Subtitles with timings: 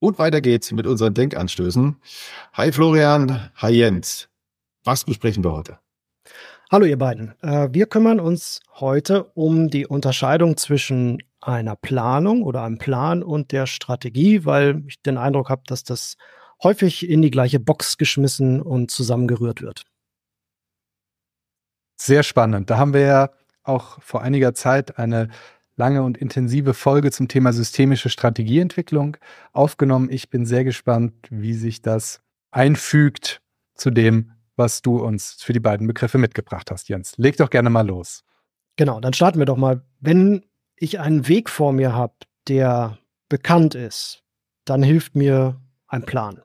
[0.00, 1.96] Und weiter geht's mit unseren Denkanstößen.
[2.54, 4.30] Hi Florian, hi Jens.
[4.82, 5.78] Was besprechen wir heute?
[6.72, 7.34] Hallo ihr beiden.
[7.42, 13.52] Äh, wir kümmern uns heute um die Unterscheidung zwischen einer Planung oder einem Plan und
[13.52, 16.16] der Strategie, weil ich den Eindruck habe, dass das
[16.62, 19.84] häufig in die gleiche Box geschmissen und zusammengerührt wird.
[22.00, 22.70] Sehr spannend.
[22.70, 23.30] Da haben wir ja
[23.64, 25.28] auch vor einiger Zeit eine
[25.80, 29.16] lange und intensive Folge zum Thema systemische Strategieentwicklung
[29.54, 30.10] aufgenommen.
[30.10, 33.40] Ich bin sehr gespannt, wie sich das einfügt
[33.74, 37.16] zu dem, was du uns für die beiden Begriffe mitgebracht hast, Jens.
[37.16, 38.24] Leg doch gerne mal los.
[38.76, 39.82] Genau, dann starten wir doch mal.
[40.00, 40.44] Wenn
[40.76, 42.12] ich einen Weg vor mir habe,
[42.46, 42.98] der
[43.30, 44.22] bekannt ist,
[44.66, 46.42] dann hilft mir ein Plan.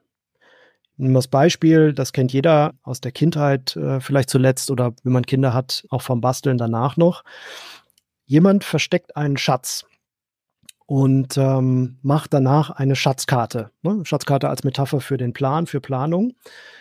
[0.96, 5.26] Wir das Beispiel, das kennt jeder aus der Kindheit äh, vielleicht zuletzt oder wenn man
[5.26, 7.22] Kinder hat, auch vom Basteln danach noch.
[8.26, 9.86] Jemand versteckt einen Schatz
[10.86, 13.70] und ähm, macht danach eine Schatzkarte.
[13.82, 14.04] Ne?
[14.04, 16.34] Schatzkarte als Metapher für den Plan, für Planung.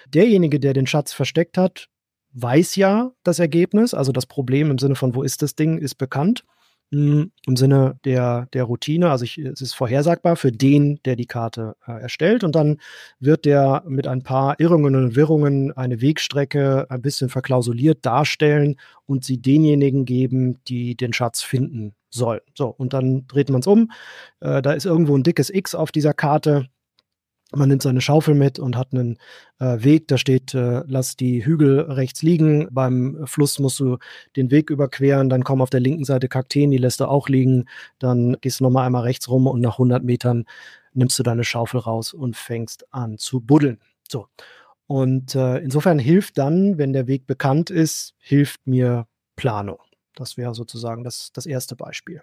[0.07, 1.87] Derjenige, der den Schatz versteckt hat,
[2.33, 5.95] weiß ja das Ergebnis, also das Problem im Sinne von, wo ist das Ding, ist
[5.95, 6.43] bekannt.
[6.91, 11.75] Im Sinne der, der Routine, also ich, es ist vorhersagbar für den, der die Karte
[11.85, 12.43] äh, erstellt.
[12.43, 12.77] Und dann
[13.19, 18.75] wird der mit ein paar Irrungen und Wirrungen eine Wegstrecke ein bisschen verklausuliert darstellen
[19.05, 22.41] und sie denjenigen geben, die den Schatz finden sollen.
[22.53, 23.91] So, und dann dreht man es um.
[24.39, 26.67] Äh, da ist irgendwo ein dickes X auf dieser Karte.
[27.51, 29.17] Man nimmt seine Schaufel mit und hat einen
[29.59, 32.67] äh, Weg, da steht, äh, lass die Hügel rechts liegen.
[32.71, 33.97] Beim Fluss musst du
[34.35, 37.65] den Weg überqueren, dann kommen auf der linken Seite Kakteen, die lässt du auch liegen.
[37.99, 40.45] Dann gehst du nochmal einmal rechts rum und nach 100 Metern
[40.93, 43.79] nimmst du deine Schaufel raus und fängst an zu buddeln.
[44.09, 44.27] So.
[44.87, 49.79] Und äh, insofern hilft dann, wenn der Weg bekannt ist, hilft mir Planung.
[50.15, 52.21] Das wäre sozusagen das, das erste Beispiel.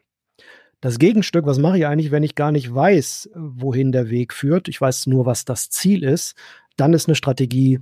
[0.83, 4.67] Das Gegenstück, was mache ich eigentlich, wenn ich gar nicht weiß, wohin der Weg führt?
[4.67, 6.35] Ich weiß nur, was das Ziel ist.
[6.77, 7.79] Dann ist eine Strategie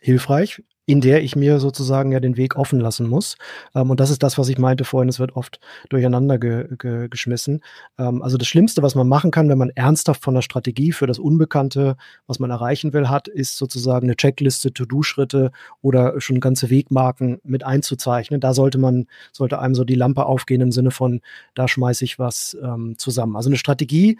[0.00, 3.36] hilfreich in der ich mir sozusagen ja den Weg offen lassen muss.
[3.74, 5.60] Ähm, und das ist das, was ich meinte vorhin, es wird oft
[5.90, 7.62] durcheinander ge ge geschmissen.
[7.98, 11.06] Ähm, also das Schlimmste, was man machen kann, wenn man ernsthaft von der Strategie für
[11.06, 11.96] das Unbekannte,
[12.26, 17.64] was man erreichen will, hat, ist sozusagen eine Checkliste, To-Do-Schritte oder schon ganze Wegmarken mit
[17.64, 18.40] einzuzeichnen.
[18.40, 21.20] Da sollte man, sollte einem so die Lampe aufgehen im Sinne von,
[21.54, 23.36] da schmeiße ich was ähm, zusammen.
[23.36, 24.18] Also eine Strategie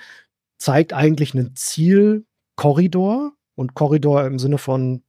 [0.59, 5.03] zeigt eigentlich einen Zielkorridor, und Korridor im Sinne von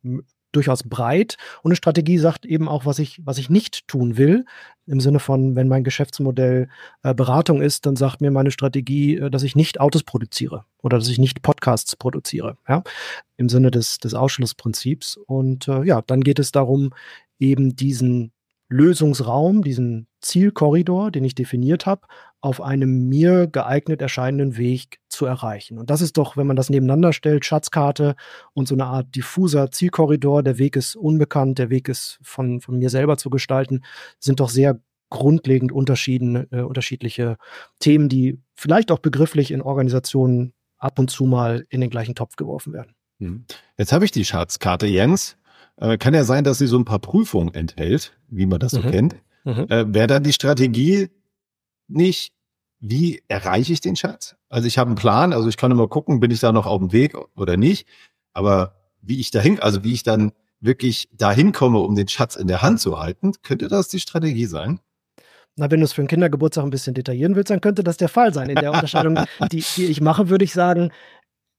[0.52, 1.38] durchaus breit.
[1.62, 4.46] Und eine Strategie sagt eben auch, was ich, was ich nicht tun will.
[4.86, 6.70] Im Sinne von, wenn mein Geschäftsmodell
[7.04, 10.98] äh, Beratung ist, dann sagt mir meine Strategie, äh, dass ich nicht Autos produziere oder
[10.98, 12.58] dass ich nicht Podcasts produziere.
[12.68, 12.84] Ja?
[13.38, 15.18] Im Sinne des, des Ausschlussprinzips.
[15.18, 16.92] Und äh, ja, dann geht es darum,
[17.40, 18.32] eben diesen
[18.70, 22.08] Lösungsraum, diesen Zielkorridor, den ich definiert habe,
[22.42, 25.78] auf einem mir geeignet erscheinenden Weg zu erreichen.
[25.78, 28.16] Und das ist doch, wenn man das nebeneinander stellt, Schatzkarte
[28.54, 32.78] und so eine Art diffuser Zielkorridor, der Weg ist unbekannt, der Weg ist von, von
[32.78, 33.82] mir selber zu gestalten,
[34.20, 37.38] sind doch sehr grundlegend unterschieden, äh, unterschiedliche
[37.80, 42.36] Themen, die vielleicht auch begrifflich in Organisationen ab und zu mal in den gleichen Topf
[42.36, 42.94] geworfen werden.
[43.20, 43.46] Hm.
[43.78, 45.36] Jetzt habe ich die Schatzkarte, Jens.
[45.80, 48.82] Äh, kann ja sein, dass sie so ein paar Prüfungen enthält, wie man das so
[48.82, 48.92] mhm.
[48.92, 49.16] kennt.
[49.46, 49.66] Mhm.
[49.70, 51.10] Äh, Wäre dann die Strategie
[51.88, 52.34] nicht,
[52.80, 54.36] wie erreiche ich den Schatz?
[54.50, 56.80] Also ich habe einen Plan, also ich kann immer gucken, bin ich da noch auf
[56.80, 57.88] dem Weg oder nicht.
[58.34, 62.48] Aber wie ich dahin, also wie ich dann wirklich dahin komme, um den Schatz in
[62.48, 64.80] der Hand zu halten, könnte das die Strategie sein?
[65.56, 68.10] Na, wenn du es für einen Kindergeburtstag ein bisschen detaillieren willst, dann könnte das der
[68.10, 68.50] Fall sein.
[68.50, 69.18] In der Unterscheidung,
[69.52, 70.92] die, die ich mache, würde ich sagen,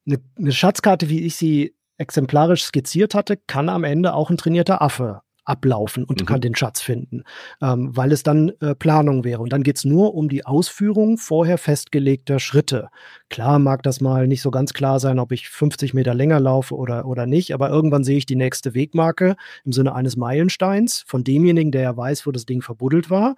[0.06, 4.82] eine, eine Schatzkarte, wie ich sie exemplarisch skizziert hatte, kann am Ende auch ein trainierter
[4.82, 6.26] Affe ablaufen und mhm.
[6.26, 7.24] kann den Schatz finden,
[7.60, 9.42] ähm, weil es dann äh, Planung wäre.
[9.42, 12.88] Und dann geht es nur um die Ausführung vorher festgelegter Schritte.
[13.28, 16.76] Klar mag das mal nicht so ganz klar sein, ob ich 50 Meter länger laufe
[16.76, 19.34] oder, oder nicht, aber irgendwann sehe ich die nächste Wegmarke
[19.64, 23.34] im Sinne eines Meilensteins von demjenigen, der ja weiß, wo das Ding verbuddelt war.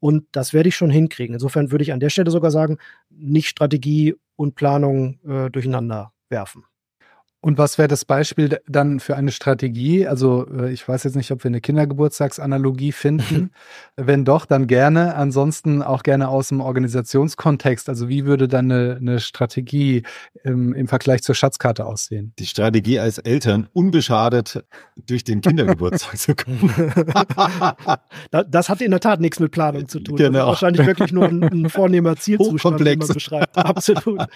[0.00, 1.34] Und das werde ich schon hinkriegen.
[1.34, 2.78] Insofern würde ich an der Stelle sogar sagen,
[3.08, 6.64] nicht Strategie und Planung äh, durcheinander werfen.
[7.44, 10.06] Und was wäre das Beispiel dann für eine Strategie?
[10.06, 13.50] Also äh, ich weiß jetzt nicht, ob wir eine Kindergeburtstagsanalogie finden.
[13.96, 15.16] Wenn doch, dann gerne.
[15.16, 17.88] Ansonsten auch gerne aus dem Organisationskontext.
[17.88, 20.04] Also wie würde dann eine, eine Strategie
[20.44, 22.32] im, im, Vergleich zur Schatzkarte aussehen?
[22.38, 24.64] Die Strategie als Eltern unbeschadet
[24.94, 26.72] durch den Kindergeburtstag zu kommen.
[28.50, 30.14] das hat in der Tat nichts mit Planung zu tun.
[30.14, 30.46] Genau.
[30.46, 33.58] wahrscheinlich wirklich nur ein, ein vornehmer Zielzustand, den man beschreibt.
[33.58, 34.28] Absolut.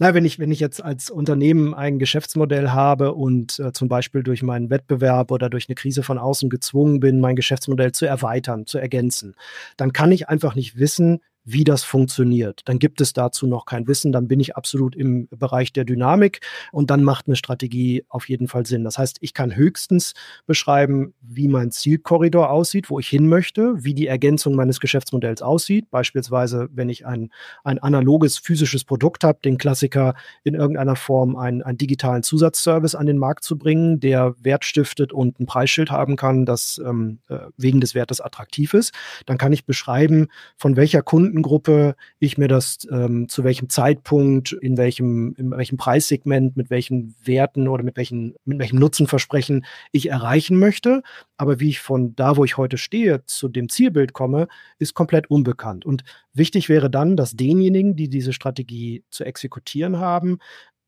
[0.00, 4.22] Na, wenn ich, wenn ich jetzt als Unternehmen ein Geschäftsmodell habe und äh, zum Beispiel
[4.22, 8.64] durch meinen Wettbewerb oder durch eine Krise von außen gezwungen bin, mein Geschäftsmodell zu erweitern,
[8.64, 9.34] zu ergänzen,
[9.76, 12.62] dann kann ich einfach nicht wissen, wie das funktioniert.
[12.66, 16.40] Dann gibt es dazu noch kein Wissen, dann bin ich absolut im Bereich der Dynamik
[16.72, 18.84] und dann macht eine Strategie auf jeden Fall Sinn.
[18.84, 20.14] Das heißt, ich kann höchstens
[20.46, 25.90] beschreiben, wie mein Zielkorridor aussieht, wo ich hin möchte, wie die Ergänzung meines Geschäftsmodells aussieht.
[25.90, 27.30] Beispielsweise, wenn ich ein,
[27.64, 30.14] ein analoges physisches Produkt habe, den Klassiker
[30.44, 35.12] in irgendeiner Form einen, einen digitalen Zusatzservice an den Markt zu bringen, der Wert stiftet
[35.12, 38.92] und ein Preisschild haben kann, das ähm, äh, wegen des Wertes attraktiv ist,
[39.26, 44.52] dann kann ich beschreiben, von welcher Kunden Kundengruppe ich mir das ähm, zu welchem Zeitpunkt,
[44.52, 50.10] in welchem, in welchem Preissegment, mit welchen Werten oder mit welchen, mit welchem Nutzenversprechen ich
[50.10, 51.02] erreichen möchte.
[51.36, 54.48] Aber wie ich von da, wo ich heute stehe, zu dem Zielbild komme,
[54.78, 55.86] ist komplett unbekannt.
[55.86, 56.02] Und
[56.34, 60.38] wichtig wäre dann, dass denjenigen, die diese Strategie zu exekutieren haben,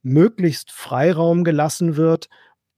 [0.02, 2.28] möglichst Freiraum gelassen wird,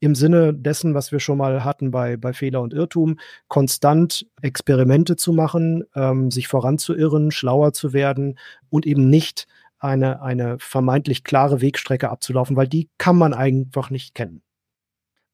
[0.03, 5.15] im Sinne dessen, was wir schon mal hatten bei, bei Fehler und Irrtum, konstant Experimente
[5.15, 8.37] zu machen, ähm, sich voranzuirren, schlauer zu werden
[8.69, 9.47] und eben nicht
[9.79, 14.43] eine, eine vermeintlich klare Wegstrecke abzulaufen, weil die kann man einfach nicht kennen.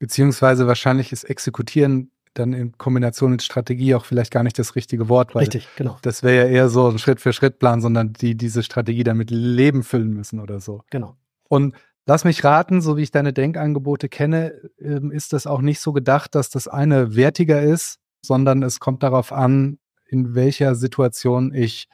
[0.00, 5.08] Beziehungsweise wahrscheinlich ist Exekutieren dann in Kombination mit Strategie auch vielleicht gar nicht das richtige
[5.08, 5.34] Wort.
[5.34, 5.96] Weil Richtig, genau.
[6.02, 10.10] Das wäre ja eher so ein Schritt-für-Schritt-Plan, sondern die diese Strategie dann mit Leben füllen
[10.10, 10.82] müssen oder so.
[10.90, 11.16] Genau.
[11.48, 11.74] Und
[12.08, 15.92] Lass mich raten, so wie ich deine Denkangebote kenne, ähm, ist das auch nicht so
[15.92, 21.86] gedacht, dass das eine wertiger ist, sondern es kommt darauf an, in welcher Situation ich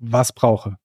[0.00, 0.76] was brauche.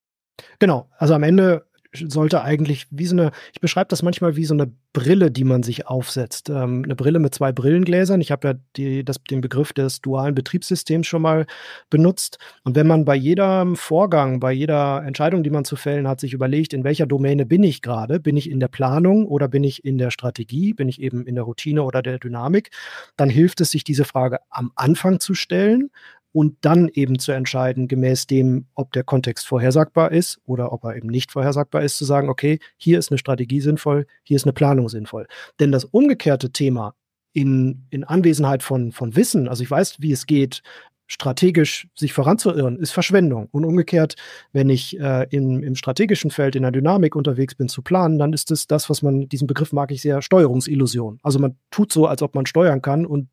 [0.59, 4.53] Genau, also am Ende sollte eigentlich wie so eine, ich beschreibe das manchmal wie so
[4.53, 6.49] eine Brille, die man sich aufsetzt.
[6.49, 8.21] Ähm, eine Brille mit zwei Brillengläsern.
[8.21, 11.45] Ich habe ja die, das, den Begriff des dualen Betriebssystems schon mal
[11.89, 12.37] benutzt.
[12.63, 16.33] Und wenn man bei jedem Vorgang, bei jeder Entscheidung, die man zu fällen hat, sich
[16.33, 18.19] überlegt, in welcher Domäne bin ich gerade?
[18.19, 20.73] Bin ich in der Planung oder bin ich in der Strategie?
[20.73, 22.69] Bin ich eben in der Routine oder der Dynamik?
[23.17, 25.89] Dann hilft es, sich diese Frage am Anfang zu stellen
[26.33, 30.95] und dann eben zu entscheiden, gemäß dem, ob der Kontext vorhersagbar ist oder ob er
[30.97, 34.53] eben nicht vorhersagbar ist, zu sagen, okay, hier ist eine Strategie sinnvoll, hier ist eine
[34.53, 35.27] Planung sinnvoll.
[35.59, 36.95] Denn das umgekehrte Thema
[37.33, 40.63] in, in Anwesenheit von, von Wissen, also ich weiß, wie es geht,
[41.05, 43.47] strategisch sich voranzuirren, ist Verschwendung.
[43.51, 44.15] Und umgekehrt,
[44.51, 48.33] wenn ich äh, im, im strategischen Feld in der Dynamik unterwegs bin zu planen, dann
[48.33, 51.19] ist es das, was man, diesen Begriff mag ich sehr, Steuerungsillusion.
[51.21, 53.27] Also man tut so, als ob man steuern kann und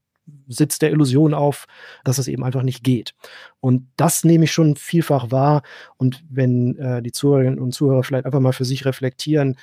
[0.49, 1.67] sitzt der Illusion auf,
[2.05, 3.15] dass es eben einfach nicht geht.
[3.61, 5.63] Und das nehme ich schon vielfach wahr.
[5.97, 9.57] Und wenn äh, die Zuhörerinnen und Zuhörer vielleicht einfach mal für sich reflektieren,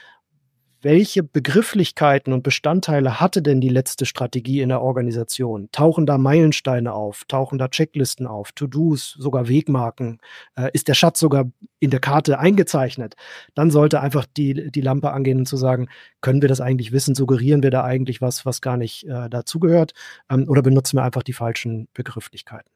[0.81, 5.69] welche Begrifflichkeiten und Bestandteile hatte denn die letzte Strategie in der Organisation?
[5.71, 7.25] Tauchen da Meilensteine auf?
[7.27, 8.51] Tauchen da Checklisten auf?
[8.51, 10.19] To-Dos, sogar Wegmarken?
[10.55, 13.15] Äh, ist der Schatz sogar in der Karte eingezeichnet?
[13.55, 15.87] Dann sollte einfach die, die Lampe angehen und zu sagen,
[16.21, 17.15] können wir das eigentlich wissen?
[17.15, 19.93] Suggerieren wir da eigentlich was, was gar nicht äh, dazugehört?
[20.29, 22.69] Ähm, oder benutzen wir einfach die falschen Begrifflichkeiten?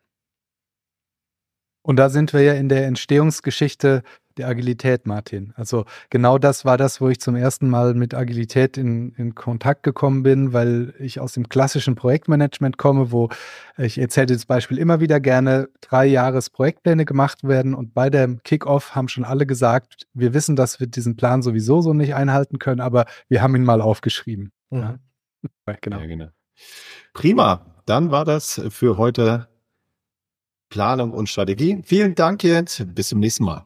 [1.84, 4.04] Und da sind wir ja in der Entstehungsgeschichte
[4.38, 5.54] der Agilität, Martin.
[5.56, 9.84] Also genau das war das, wo ich zum ersten Mal mit Agilität in, in Kontakt
[9.84, 13.30] gekommen bin, weil ich aus dem klassischen Projektmanagement komme, wo
[13.78, 18.42] ich erzähle das Beispiel immer wieder gerne, drei Jahres Projektpläne gemacht werden und bei dem
[18.44, 22.60] Kickoff haben schon alle gesagt, wir wissen, dass wir diesen Plan sowieso so nicht einhalten
[22.60, 24.52] können, aber wir haben ihn mal aufgeschrieben.
[24.70, 24.80] Mhm.
[24.80, 25.76] Ja.
[25.82, 26.00] genau.
[26.00, 26.28] Ja, genau.
[27.14, 27.66] Prima.
[27.86, 29.48] Dann war das für heute
[30.70, 31.82] Planung und Strategie.
[31.84, 32.84] Vielen Dank jetzt.
[32.96, 33.66] Bis zum nächsten Mal.